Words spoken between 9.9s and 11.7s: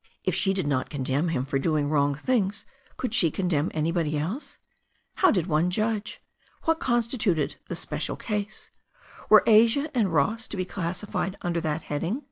and Ross to be classified under